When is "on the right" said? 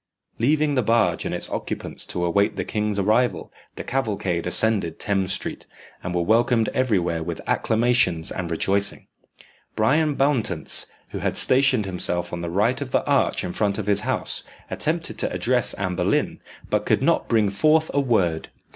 12.33-12.81